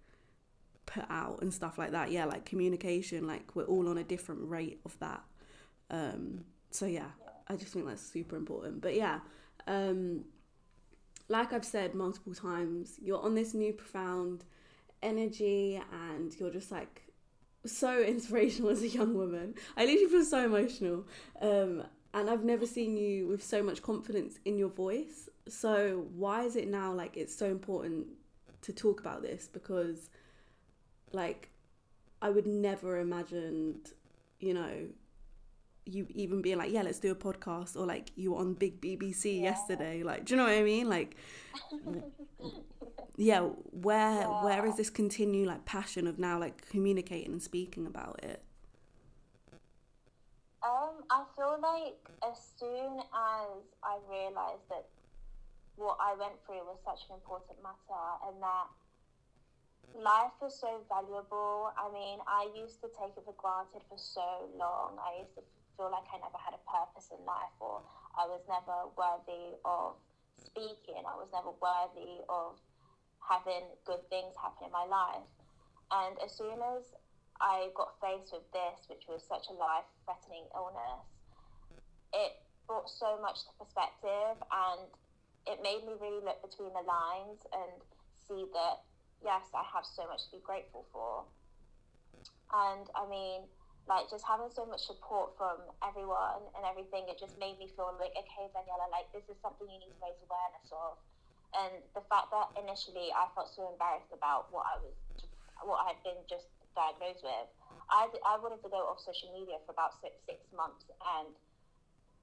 [0.86, 2.10] put out and stuff like that.
[2.10, 5.22] Yeah, like communication, like we're all on a different rate of that.
[5.90, 7.10] Um, so yeah,
[7.48, 8.80] I just think that's super important.
[8.80, 9.20] But yeah,
[9.66, 10.24] um,
[11.28, 14.44] like I've said multiple times, you're on this new profound
[15.02, 17.02] energy and you're just like
[17.64, 19.54] so inspirational as a young woman.
[19.76, 21.06] I literally feel so emotional.
[21.40, 25.28] Um, and I've never seen you with so much confidence in your voice.
[25.48, 28.06] So why is it now like it's so important
[28.62, 29.48] to talk about this?
[29.50, 30.10] Because
[31.14, 31.50] like
[32.20, 33.92] I would never imagined,
[34.40, 34.70] you know,
[35.84, 38.80] you even being like, yeah, let's do a podcast, or like you were on Big
[38.80, 39.50] BBC yeah.
[39.50, 40.02] yesterday.
[40.02, 40.88] Like, do you know what I mean?
[40.88, 41.16] Like,
[43.16, 44.44] yeah, where yeah.
[44.44, 48.42] where is this continue like passion of now like communicating and speaking about it?
[50.62, 53.48] Um, I feel like as soon as
[53.82, 54.86] I realised that
[55.74, 58.68] what I went through was such an important matter and that
[59.94, 61.70] life is so valuable.
[61.78, 64.98] I mean, I used to take it for granted for so long.
[64.98, 65.42] I used to
[65.76, 67.82] feel like I never had a purpose in life or
[68.16, 69.96] I was never worthy of
[70.38, 71.02] speaking.
[71.06, 72.58] I was never worthy of
[73.22, 75.28] having good things happen in my life.
[75.92, 76.92] And as soon as
[77.40, 81.04] I got faced with this, which was such a life threatening illness,
[82.12, 82.32] it
[82.66, 84.36] brought so much to perspective.
[84.50, 84.88] And
[85.46, 87.72] it made me really look between the lines and
[88.28, 88.86] see that
[89.24, 91.24] yes, I have so much to be grateful for.
[92.52, 93.48] And I mean,
[93.88, 97.90] like just having so much support from everyone and everything, it just made me feel
[97.98, 101.00] like, okay, Daniela, like this is something you need to raise awareness of.
[101.52, 104.96] And the fact that initially I felt so embarrassed about what I was,
[105.64, 107.48] what I had been just diagnosed with,
[107.92, 110.88] I, I wanted to go off social media for about six, six months
[111.20, 111.34] and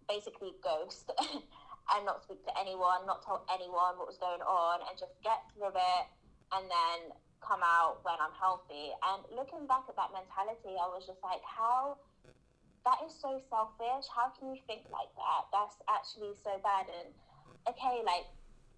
[0.09, 1.13] basically ghost
[1.93, 5.45] and not speak to anyone, not tell anyone what was going on, and just get
[5.53, 6.05] through it
[6.53, 8.91] and then come out when I'm healthy.
[9.05, 11.97] And looking back at that mentality, I was just like, how
[12.85, 14.07] that is so selfish.
[14.09, 15.51] How can you think like that?
[15.51, 16.87] That's actually so bad.
[16.87, 17.11] And
[17.67, 18.27] okay, like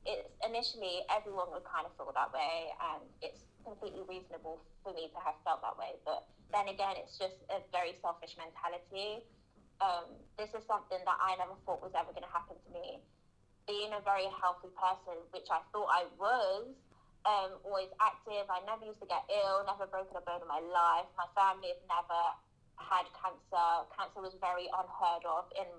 [0.06, 5.14] it's initially everyone would kind of feel that way, and it's completely reasonable for me
[5.14, 5.98] to have felt that way.
[6.02, 9.22] But then again, it's just a very selfish mentality.
[9.82, 13.02] Um, this is something that I never thought was ever going to happen to me.
[13.70, 16.74] Being a very healthy person, which I thought I was,
[17.26, 18.50] um, always active.
[18.50, 21.08] I never used to get ill, never broken a bone in my life.
[21.18, 22.22] My family has never
[22.82, 23.68] had cancer.
[23.94, 25.70] Cancer was very unheard of in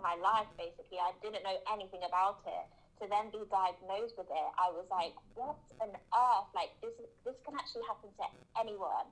[0.00, 1.00] my life, basically.
[1.00, 2.66] I didn't know anything about it.
[3.00, 6.48] To then be diagnosed with it, I was like, what on earth?
[6.56, 6.96] Like, this,
[7.28, 8.24] this can actually happen to
[8.56, 9.04] anyone.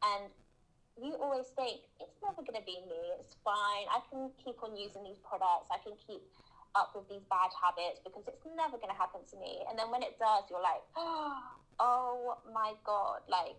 [0.00, 0.32] And
[0.96, 2.96] you always think, it's never going to be me.
[3.20, 3.84] It's fine.
[3.92, 5.68] I can keep on using these products.
[5.68, 6.24] I can keep
[6.76, 9.64] up with these bad habits because it's never going to happen to me.
[9.66, 10.84] And then when it does, you're like,
[11.80, 13.58] oh my God, like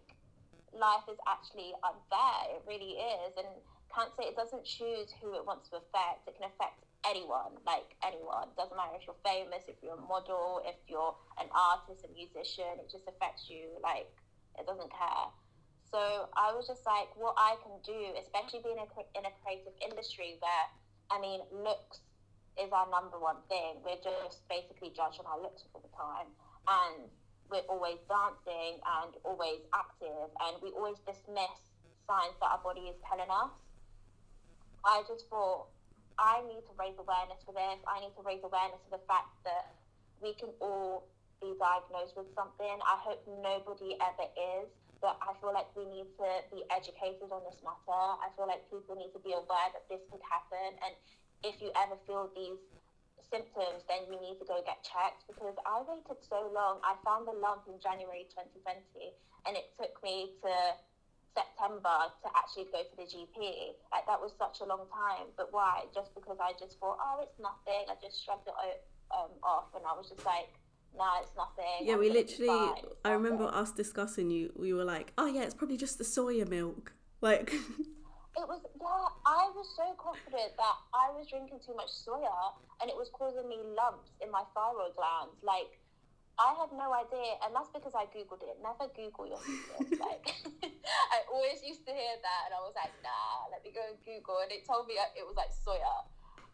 [0.71, 2.37] life is actually unfair.
[2.53, 3.33] It really is.
[3.35, 3.49] And
[3.89, 6.29] cancer, it doesn't choose who it wants to affect.
[6.29, 8.53] It can affect anyone, like anyone.
[8.53, 12.77] Doesn't matter if you're famous, if you're a model, if you're an artist, a musician,
[12.77, 13.81] it just affects you.
[13.81, 14.09] Like,
[14.57, 15.27] it doesn't care.
[15.87, 20.35] So I was just like, what I can do, especially being in a creative industry
[20.43, 20.65] where,
[21.07, 22.03] I mean, looks
[22.57, 23.79] is our number one thing.
[23.85, 26.29] We're just basically judged on our looks all the time.
[26.67, 27.09] And
[27.49, 31.55] we're always dancing and always active and we always dismiss
[32.03, 33.55] signs that our body is telling us.
[34.83, 35.67] I just thought
[36.19, 37.79] I need to raise awareness for this.
[37.87, 39.75] I need to raise awareness for the fact that
[40.19, 41.07] we can all
[41.39, 42.73] be diagnosed with something.
[42.83, 44.67] I hope nobody ever is,
[44.99, 48.01] but I feel like we need to be educated on this matter.
[48.23, 50.95] I feel like people need to be aware that this could happen and
[51.43, 52.61] if you ever feel these
[53.29, 56.79] symptoms, then you need to go get checked because I waited so long.
[56.83, 58.79] I found the lump in January 2020
[59.45, 60.51] and it took me to
[61.35, 63.77] September to actually go to the GP.
[63.91, 65.29] Like that was such a long time.
[65.35, 65.85] But why?
[65.93, 67.85] Just because I just thought, oh, it's nothing.
[67.91, 70.49] I just shrugged it um, off and I was just like,
[70.97, 71.85] no, it's nothing.
[71.85, 72.71] Yeah, I'm we literally,
[73.05, 76.47] I remember us discussing you, we were like, oh yeah, it's probably just the soya
[76.47, 76.93] milk.
[77.21, 77.53] Like,
[78.37, 82.89] it was yeah i was so confident that i was drinking too much soya and
[82.89, 85.81] it was causing me lumps in my thyroid glands like
[86.37, 90.29] i had no idea and that's because i googled it never google your secrets like
[91.15, 93.97] i always used to hear that and i was like nah let me go and
[94.05, 96.05] google and it told me it was like soya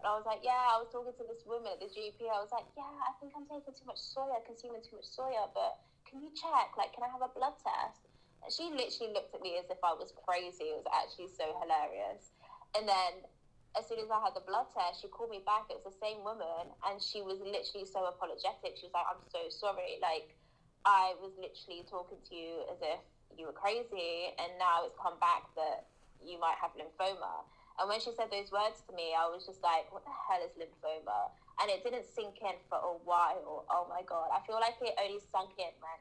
[0.03, 2.27] and I was like, yeah, I was talking to this woman at the GP.
[2.27, 5.47] I was like, yeah, I think I'm taking too much soya, consuming too much soya,
[5.55, 6.75] but can you check?
[6.75, 8.03] Like, can I have a blood test?
[8.49, 10.73] She literally looked at me as if I was crazy.
[10.73, 12.31] It was actually so hilarious.
[12.75, 13.23] And then
[13.73, 15.65] as soon as I had the blood test, she called me back.
[15.69, 18.77] It was the same woman, and she was literally so apologetic.
[18.77, 19.97] She was like, "I'm so sorry.
[20.01, 20.37] Like,
[20.85, 23.01] I was literally talking to you as if
[23.33, 25.89] you were crazy, and now it's come back that
[26.21, 27.45] you might have lymphoma."
[27.79, 30.41] And when she said those words to me, I was just like, "What the hell
[30.45, 33.65] is lymphoma?" And it didn't sink in for a while.
[33.69, 34.29] Oh my god!
[34.29, 35.99] I feel like it only sunk in when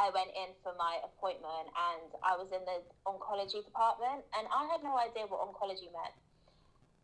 [0.00, 4.64] I went in for my appointment and I was in the oncology department and I
[4.72, 6.16] had no idea what oncology meant.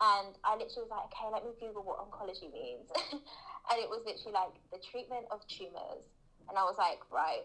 [0.00, 2.88] And I literally was like, okay, let me Google what oncology means.
[3.68, 6.06] and it was literally like the treatment of tumors.
[6.48, 7.44] And I was like, right,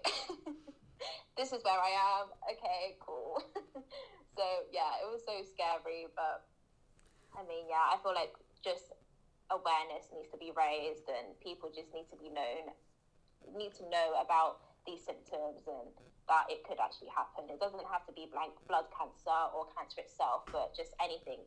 [1.38, 1.92] this is where I
[2.24, 2.32] am.
[2.48, 3.44] Okay, cool.
[4.38, 6.08] so yeah, it was so scary.
[6.16, 6.48] But
[7.36, 8.32] I mean, yeah, I feel like
[8.64, 8.96] just
[9.52, 12.72] awareness needs to be raised and people just need to be known,
[13.52, 15.90] need to know about these symptoms and
[16.28, 17.50] that it could actually happen.
[17.50, 21.40] It doesn't have to be blank blood cancer or cancer itself, but just anything,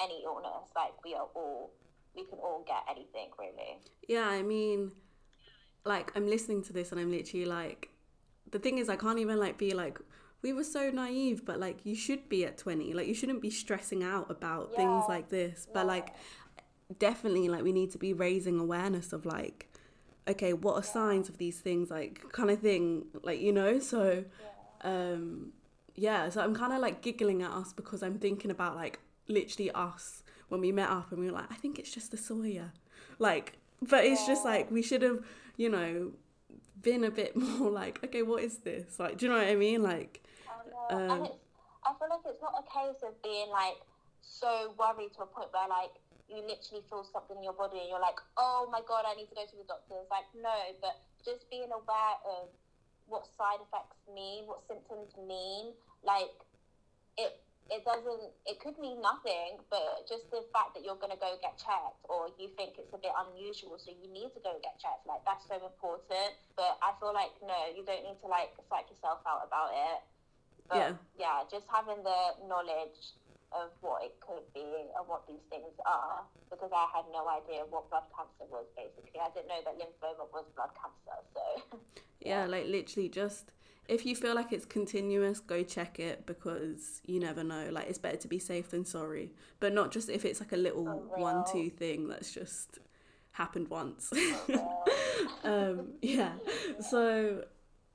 [0.00, 0.70] any illness.
[0.74, 1.72] Like we are all,
[2.14, 3.80] we can all get anything really.
[4.08, 4.92] Yeah, I mean,
[5.84, 7.90] like I'm listening to this and I'm literally like,
[8.50, 9.98] the thing is, I can't even like be like,
[10.42, 12.92] we were so naive, but like you should be at 20.
[12.94, 14.76] Like you shouldn't be stressing out about yeah.
[14.76, 15.66] things like this.
[15.72, 15.92] But yeah.
[15.92, 16.08] like,
[16.98, 19.71] definitely, like we need to be raising awareness of like
[20.28, 23.78] okay, what are signs of these things, like kind of thing, like you know.
[23.78, 24.24] So,
[24.82, 25.52] um,
[25.94, 26.28] yeah.
[26.28, 30.22] So I'm kind of like giggling at us because I'm thinking about like literally us
[30.48, 32.70] when we met up and we were like, I think it's just the soya,
[33.18, 33.58] like
[33.88, 35.24] but it's just like we should have,
[35.56, 36.12] you know,
[36.80, 38.98] been a bit more like, okay, what is this?
[38.98, 39.82] Like, do you know what I mean?
[39.82, 40.22] Like,
[40.90, 41.34] I, um, and it's,
[41.84, 43.78] I feel like it's not a case of being like
[44.20, 45.90] so worried to a point where like
[46.32, 49.28] you literally feel something in your body and you're like, oh my god, I need
[49.28, 50.00] to go to the doctor.
[50.00, 52.48] It's like no, but just being aware of
[53.06, 56.32] what side effects mean, what symptoms mean, like
[57.20, 61.20] it it doesn't it could mean nothing but just the fact that you're going to
[61.22, 64.58] go get checked or you think it's a bit unusual so you need to go
[64.60, 66.34] get checked like that's so important.
[66.58, 69.98] But i feel like no you don't need to like psych yourself out about it.
[70.68, 73.14] But yeah, yeah just having the knowledge
[73.54, 74.64] of what it could be
[74.96, 79.20] and what these things are because I had no idea what blood cancer was basically.
[79.20, 81.18] I didn't know that lymphoma was blood cancer.
[81.34, 81.78] So
[82.20, 83.52] yeah, yeah like literally just
[83.88, 87.68] if you feel like it's continuous, go check it because you never know.
[87.70, 89.32] Like it's better to be safe than sorry.
[89.60, 90.84] But not just if it's like a little
[91.16, 92.78] one two thing that's just
[93.32, 94.12] happened once.
[95.44, 96.32] um, yeah.
[96.88, 97.44] So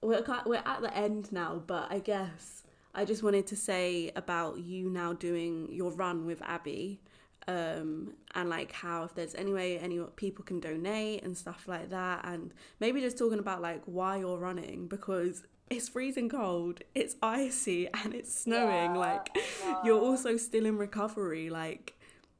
[0.01, 2.63] we're we're at the end now, but I guess
[2.97, 6.99] I just wanted to say about you now doing your run with Abby,
[7.47, 11.91] um, and like how if there's any way any people can donate and stuff like
[11.91, 17.15] that, and maybe just talking about like why you're running because it's freezing cold, it's
[17.21, 18.95] icy, and it's snowing.
[18.95, 19.29] Yeah, like
[19.83, 21.51] you're also still in recovery.
[21.51, 21.93] Like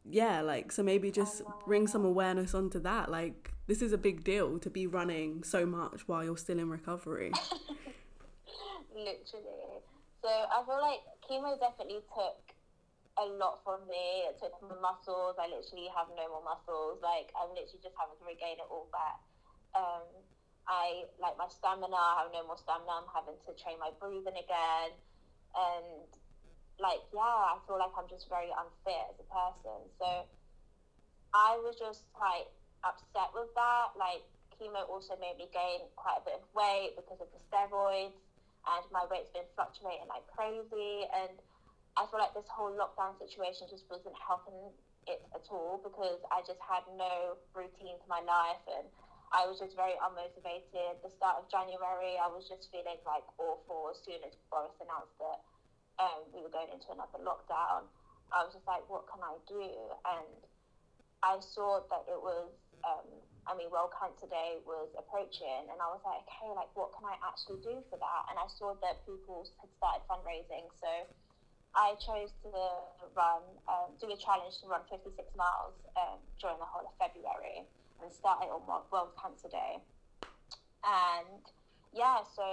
[0.10, 3.12] yeah, like so maybe just bring some awareness onto that.
[3.12, 6.72] Like this is a big deal to be running so much while you're still in
[6.72, 7.32] recovery.
[8.96, 9.84] Literally.
[10.28, 12.44] So I feel like chemo definitely took
[13.16, 14.28] a lot from me.
[14.28, 15.40] It took my muscles.
[15.40, 17.00] I literally have no more muscles.
[17.00, 19.24] Like I'm literally just having to regain it all back.
[19.72, 20.04] Um,
[20.68, 21.96] I like my stamina.
[21.96, 23.08] I have no more stamina.
[23.08, 24.92] I'm having to train my breathing again,
[25.56, 26.12] and
[26.76, 29.80] like yeah, I feel like I'm just very unfit as a person.
[29.96, 30.28] So
[31.32, 32.52] I was just like
[32.84, 33.96] upset with that.
[33.96, 34.28] Like
[34.60, 38.27] chemo also made me gain quite a bit of weight because of the steroids
[38.76, 41.08] and my weight's been fluctuating like crazy.
[41.12, 41.40] And
[41.96, 44.74] I feel like this whole lockdown situation just wasn't helping
[45.08, 48.86] it at all because I just had no routine to my life and
[49.32, 51.04] I was just very unmotivated.
[51.04, 55.16] The start of January, I was just feeling like awful as soon as Boris announced
[55.20, 55.40] that
[56.00, 57.88] um, we were going into another lockdown.
[58.32, 59.64] I was just like, what can I do?
[60.08, 60.40] And
[61.24, 62.52] I saw that it was
[62.88, 63.08] um,
[63.48, 67.08] I mean, World Cancer Day was approaching, and I was like, okay, like, what can
[67.08, 68.22] I actually do for that?
[68.28, 70.92] And I saw that people had started fundraising, so
[71.72, 72.52] I chose to
[73.16, 77.64] run, um, do a challenge to run 56 miles um, during the whole of February,
[78.04, 79.80] and start it on World Cancer Day.
[80.84, 81.42] And
[81.96, 82.44] yeah, so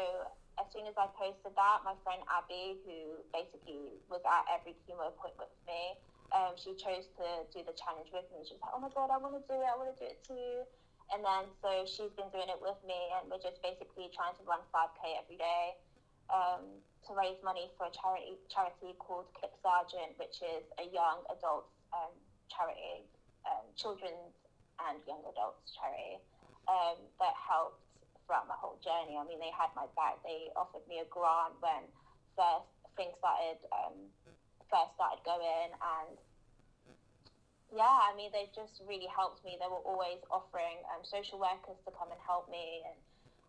[0.63, 5.11] as soon as I posted that, my friend Abby, who basically was at every chemo
[5.11, 5.99] appointment with me,
[6.35, 8.43] um, she chose to do the challenge with me.
[8.47, 9.67] She was like, "Oh my god, I want to do it!
[9.67, 10.67] I want to do it too!"
[11.13, 14.43] And then so she's been doing it with me, and we're just basically trying to
[14.49, 15.77] run 5k every day
[16.33, 16.65] um,
[17.07, 21.69] to raise money for a charity charity called CLIC Sargent, which is a young adults
[21.93, 22.13] um,
[22.49, 23.05] charity,
[23.45, 24.33] um, children's
[24.83, 26.19] and young adults charity
[26.67, 27.79] um, that helped
[28.25, 29.21] throughout my whole journey.
[29.21, 30.19] I mean, they had my back.
[30.25, 31.85] They offered me a grant when
[32.35, 34.09] first things started um,
[34.73, 36.17] first started going, and
[37.75, 39.59] yeah, I mean, they've just really helped me.
[39.59, 42.99] They were always offering um, social workers to come and help me, and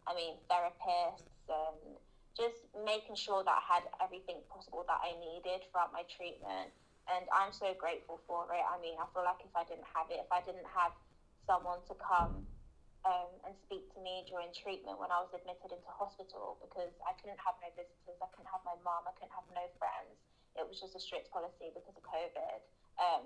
[0.10, 2.02] I mean, therapists, and
[2.34, 6.74] just making sure that I had everything possible that I needed throughout my treatment.
[7.06, 8.66] And I'm so grateful for it.
[8.66, 10.92] I mean, I feel like if I didn't have it, if I didn't have
[11.46, 12.44] someone to come
[13.06, 17.14] um, and speak to me during treatment when I was admitted into hospital, because I
[17.22, 20.18] couldn't have no visitors, I couldn't have my mom, I couldn't have no friends.
[20.58, 22.60] It was just a strict policy because of COVID.
[22.98, 23.24] Um,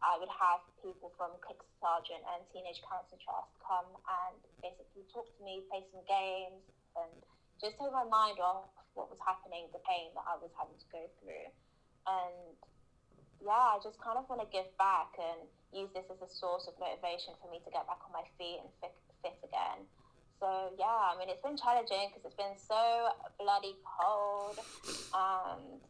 [0.00, 5.28] I would have people from CLIC Sargent and Teenage Cancer Trust come and basically talk
[5.28, 6.64] to me, play some games,
[6.96, 7.12] and
[7.60, 10.88] just take my mind off what was happening, the pain that I was having to
[10.88, 11.46] go through.
[12.08, 12.56] And
[13.44, 16.64] yeah, I just kind of want to give back and use this as a source
[16.64, 19.84] of motivation for me to get back on my feet and fit, fit again.
[20.40, 24.56] So yeah, I mean, it's been challenging because it's been so bloody cold,
[25.12, 25.84] and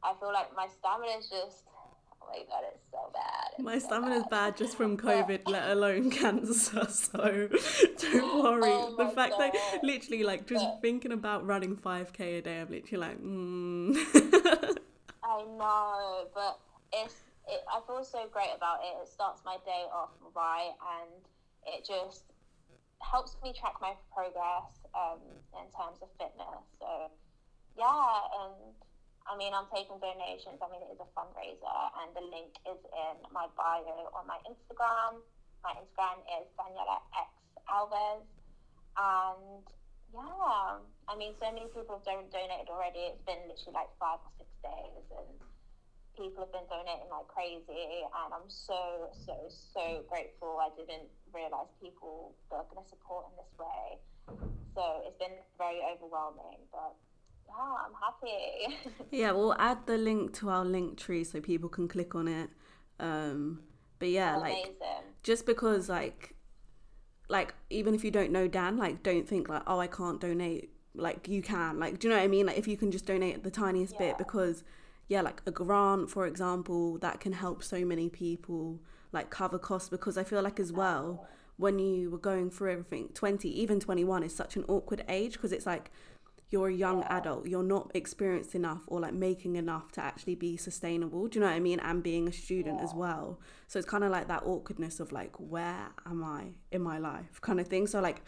[0.00, 1.68] I feel like my stamina is just
[2.28, 3.50] my god, it's so bad.
[3.52, 6.86] It's my so stamina is bad just from COVID, let alone cancer.
[6.88, 8.70] So don't worry.
[8.70, 9.52] Oh the fact god.
[9.52, 13.96] that literally, like, just but, thinking about running 5k a day, I'm literally like, mm.
[15.22, 16.58] I know, but
[16.92, 17.14] it's.
[17.46, 18.96] It, I feel so great about it.
[19.02, 21.10] It starts my day off right, and
[21.66, 22.24] it just
[23.02, 25.20] helps me track my progress um,
[25.52, 26.64] in terms of fitness.
[26.80, 27.10] So,
[27.76, 28.72] yeah, and
[29.24, 30.60] I mean, I'm taking donations.
[30.60, 34.36] I mean, it is a fundraiser, and the link is in my bio on my
[34.44, 35.24] Instagram.
[35.64, 37.32] my Instagram is Daniela X
[37.72, 38.28] Alves.
[39.00, 39.64] And
[40.12, 43.16] yeah, I mean, so many people have don- donated already.
[43.16, 45.40] It's been literally like five or six days, and
[46.12, 48.04] people have been donating like crazy.
[48.04, 50.60] And I'm so, so, so grateful.
[50.60, 54.04] I didn't realize people were going to support in this way.
[54.76, 56.92] So it's been very overwhelming, but
[57.46, 58.76] yeah, I'm happy.
[59.10, 62.50] yeah, we'll add the link to our link tree so people can click on it.
[63.00, 63.60] Um,
[63.98, 64.74] but yeah, Amazing.
[64.80, 66.34] like just because like
[67.28, 70.70] like even if you don't know Dan, like don't think like oh I can't donate.
[70.96, 72.46] Like you can, like do you know what I mean?
[72.46, 74.08] Like if you can just donate the tiniest Yeah.
[74.08, 74.62] bit because
[75.08, 78.80] yeah, like a grant for example that can help so many people
[79.12, 81.26] like cover costs because I feel like as well
[81.56, 85.52] when you were going through everything 20 even 21 is such an awkward age because
[85.52, 85.90] it's like
[86.54, 87.18] you're a young Yeah.
[87.18, 91.40] adult you're not experienced enough or like making enough to actually be sustainable do you
[91.42, 91.80] know what i mean?
[91.88, 93.26] And being a student as well.
[93.70, 96.42] So it's kind of like that awkwardness of like where am i
[96.76, 97.84] in my life kind of thing.
[97.92, 98.18] So like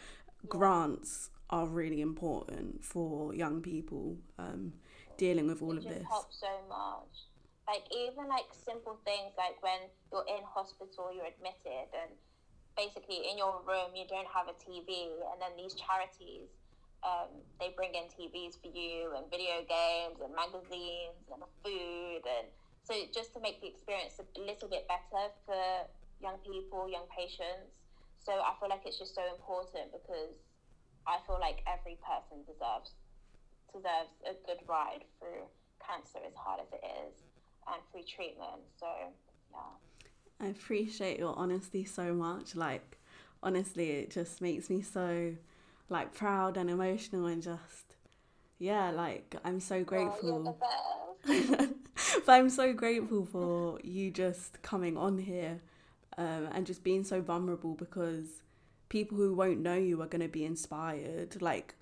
[0.55, 4.05] grants are really important for young people
[4.45, 4.73] um,
[5.17, 6.05] dealing with all it of this.
[6.15, 7.13] helps so much.
[7.71, 9.79] Like even like simple things like when
[10.11, 12.11] you're in hospital, you're admitted, and
[12.81, 14.89] basically in your room you don't have a TV,
[15.31, 16.47] and then these charities,
[17.03, 17.29] um,
[17.59, 22.47] they bring in TVs for you, and video games, and magazines, and food, and
[22.83, 25.59] so just to make the experience a little bit better for
[26.21, 27.75] young people, young patients.
[28.23, 30.39] So I feel like it's just so important because
[31.05, 32.95] I feel like every person deserves
[33.75, 35.43] deserves a good ride through
[35.83, 37.13] cancer as hard as it is
[37.67, 38.63] and free treatment.
[38.79, 38.87] So
[39.51, 39.75] yeah.
[40.39, 42.55] I appreciate your honesty so much.
[42.55, 42.97] Like,
[43.41, 45.35] honestly, it just makes me so,
[45.89, 47.95] like, proud and emotional and just,
[48.59, 50.57] yeah, like, I'm so Oh, grateful.
[51.25, 51.69] best.
[52.25, 55.59] but I'm so grateful for you just coming on here
[56.17, 58.43] um, and just being so vulnerable because
[58.89, 61.41] people who won't know you are going to be inspired.
[61.41, 61.75] Like,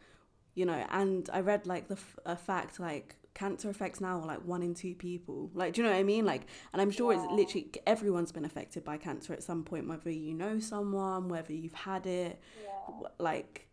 [0.56, 4.40] you know, and I read, like, the f- a fact, like, cancer affects now like
[4.46, 7.12] one in two people like do you know what i mean like and i'm sure
[7.12, 11.52] it's literally everyone's been affected by cancer at some point whether you know someone whether
[11.52, 13.08] you've had it Yeah.
[13.20, 13.68] like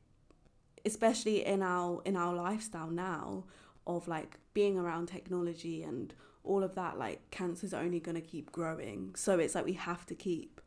[0.84, 3.44] especially in our in our lifestyle now
[3.86, 6.14] of like being around technology and
[6.44, 10.04] all of that like cancer's only going to keep growing so it's like we have
[10.06, 10.60] to keep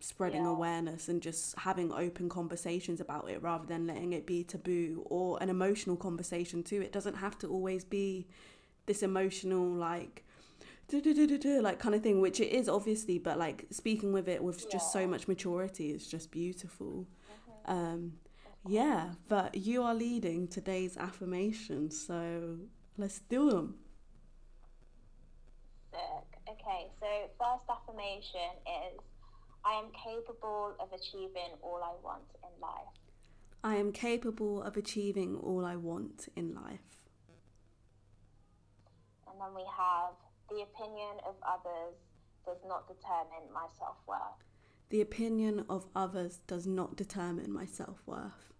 [0.00, 0.48] spreading Yeah.
[0.50, 5.42] awareness and just having open conversations about it rather than letting it be taboo or
[5.42, 8.26] an emotional conversation too it doesn't have to always be
[8.86, 10.24] this emotional like
[10.92, 14.92] like kind of thing which it is obviously but like speaking with it with just
[14.92, 17.06] so much maturity is just beautiful
[17.66, 17.72] Mhm.
[17.72, 18.12] um
[18.66, 22.58] yeah but you are leading today's affirmations so
[22.96, 23.74] let's do them
[26.48, 27.06] Okay, so
[27.38, 28.98] first affirmation is
[29.66, 32.94] I am capable of achieving all I want in life.
[33.62, 36.88] i am capable of achieving all i want in life
[39.28, 40.14] And then we have
[40.50, 41.94] the opinion of others
[42.46, 44.40] does not determine my self worth.
[44.90, 48.53] the opinion of others does not determine my self-worth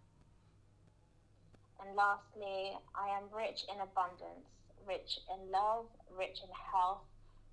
[1.84, 4.46] And lastly, I am rich in abundance,
[4.86, 7.02] rich in love, rich in health,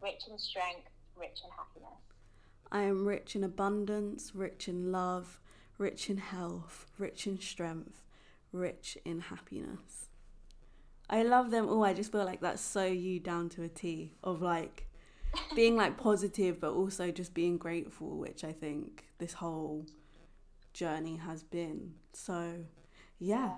[0.02, 2.00] rich in strength, rich in happiness.
[2.72, 5.42] I am rich in abundance, rich in love,
[5.78, 8.04] rich in health, rich in strength,
[8.54, 10.08] rich in happiness.
[11.10, 11.84] I love them all.
[11.84, 14.88] I just feel like that's so you down to a T of like
[15.56, 19.86] being like positive, but also just being grateful, which I think this whole
[20.74, 21.96] journey has been.
[22.14, 22.64] So,
[23.22, 23.52] yeah.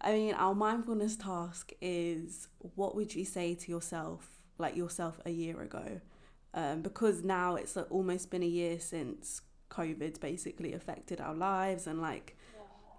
[0.00, 5.30] I mean, our mindfulness task is what would you say to yourself, like yourself a
[5.30, 6.00] year ago?
[6.52, 9.40] Um, because now it's almost been a year since
[9.70, 12.36] COVID's basically affected our lives, and like,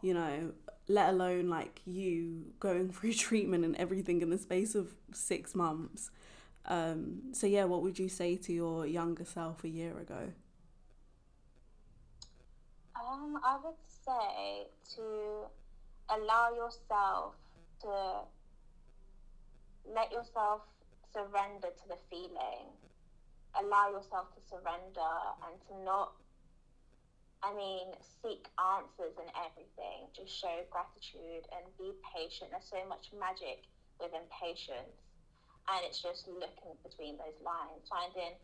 [0.02, 0.54] you know,
[0.88, 6.10] let alone like you going through treatment and everything in the space of six months.
[6.66, 10.34] Um, so, yeah, what would you say to your younger self a year ago?
[12.96, 15.48] Um, I would say to
[16.10, 17.36] allow yourself
[17.82, 18.24] to
[19.88, 20.62] let yourself
[21.14, 22.72] surrender to the feeling.
[23.56, 25.14] Allow yourself to surrender
[25.48, 26.14] and to not,
[27.42, 30.12] I mean, seek answers in everything.
[30.14, 32.52] Just show gratitude and be patient.
[32.52, 33.66] There's so much magic
[34.00, 34.94] within patience.
[35.68, 38.38] And it's just looking between those lines, finding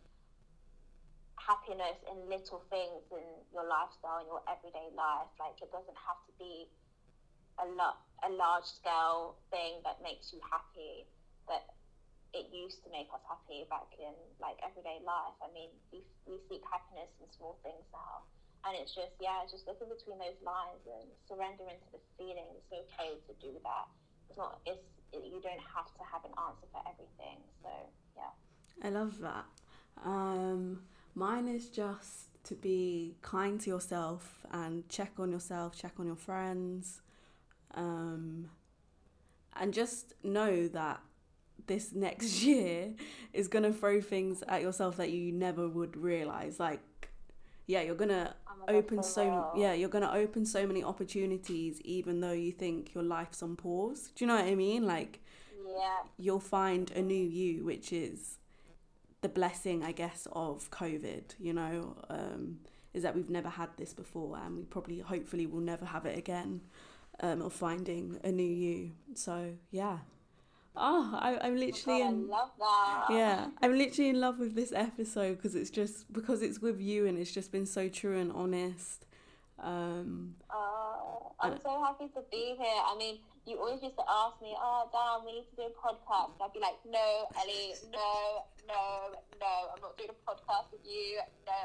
[1.39, 6.15] happiness in little things in your lifestyle in your everyday life like it doesn't have
[6.23, 6.71] to be
[7.59, 11.05] a lot a large scale thing that makes you happy
[11.47, 11.67] that
[12.33, 16.39] it used to make us happy back in like everyday life i mean we, we
[16.49, 18.23] seek happiness in small things now
[18.65, 22.47] And it's just, yeah, just looking between those lines and surrendering to the feeling.
[22.55, 23.87] It's okay to do that.
[24.29, 27.43] It's not, it's, it, you don't have to have an answer for everything.
[27.61, 27.69] So,
[28.15, 28.31] yeah.
[28.81, 29.45] I love that.
[30.05, 30.83] Um,
[31.13, 36.15] mine is just to be kind to yourself and check on yourself, check on your
[36.15, 37.02] friends,
[37.73, 38.49] um,
[39.55, 41.01] and just know that
[41.67, 42.93] this next year
[43.33, 46.59] is gonna throw things at yourself that you never would realize.
[46.59, 47.09] Like,
[47.67, 48.35] yeah, you're gonna
[48.67, 53.03] Oh open so yeah, you're gonna open so many opportunities, even though you think your
[53.03, 54.11] life's on pause.
[54.15, 54.85] Do you know what I mean?
[54.85, 55.19] Like,
[55.65, 56.03] Yeah.
[56.17, 58.37] you'll find a new you, which is
[59.21, 61.35] the blessing, I guess, of COVID.
[61.39, 62.59] You know, um,
[62.93, 66.17] is that we've never had this before, and we probably, hopefully, will never have it
[66.17, 66.61] again.
[67.19, 68.91] Um, of finding a new you.
[69.13, 69.99] So yeah.
[70.75, 72.27] Oh, I, I'm literally God, I in.
[72.27, 73.05] love that.
[73.11, 77.05] Yeah, I'm literally in love with this episode because it's just because it's with you
[77.05, 79.05] and it's just been so true and honest.
[79.59, 82.81] Um, Uh, I'm Uh, so happy to be here.
[82.83, 85.75] I mean, you always used to ask me, "Oh, damn, we need to do a
[85.77, 90.81] podcast." I'd be like, "No, Ellie, no, no, no, I'm not doing a podcast with
[90.85, 91.61] you, no,"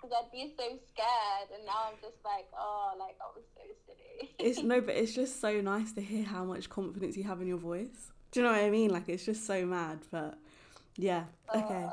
[0.00, 1.48] because I'd be so scared.
[1.54, 5.14] And now I'm just like, "Oh, like I was so silly." it's no, but it's
[5.14, 8.12] just so nice to hear how much confidence you have in your voice.
[8.32, 8.90] Do you know what I mean?
[8.90, 10.38] Like it's just so mad, but
[10.96, 11.24] yeah,
[11.54, 11.84] okay.
[11.84, 11.90] Uh,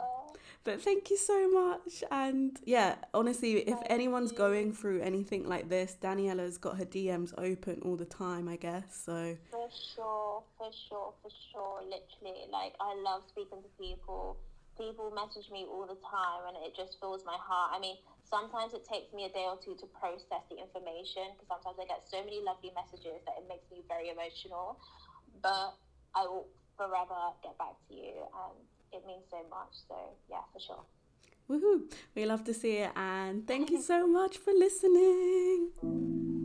[0.63, 2.03] But thank you so much.
[2.11, 4.37] And yeah, honestly, if anyone's you.
[4.37, 8.83] going through anything like this, Daniella's got her DMs open all the time, I guess.
[9.05, 11.79] So For sure, for sure, for sure.
[11.83, 14.37] Literally, like I love speaking to people.
[14.77, 17.73] People message me all the time, and it just fills my heart.
[17.73, 17.97] I mean,
[18.29, 21.85] sometimes it takes me a day or two to process the information because sometimes I
[21.89, 24.77] get so many lovely messages that it makes me very emotional.
[25.41, 25.73] But
[26.13, 26.47] I will
[26.77, 28.55] forever get back to you, and
[28.93, 29.73] it means so much.
[29.89, 29.97] So
[30.29, 30.83] yeah, for sure.
[31.49, 31.91] woohoo!
[32.15, 36.36] We love to see it, and thank you so much for listening.